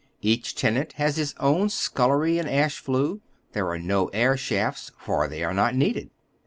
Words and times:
Each 0.23 0.55
tenant 0.55 0.93
has 0.93 1.17
his 1.17 1.35
own 1.39 1.67
aeuilery 1.67 2.39
and 2.39 2.49
ash 2.49 2.79
flue. 2.79 3.21
There 3.53 3.67
are 3.69 3.77
no 3.77 4.07
air 4.07 4.35
shafts, 4.35 4.89
for 4.97 5.27
they 5.27 5.43
are 5.43 5.53
not 5.53 5.75
needed. 5.75 6.09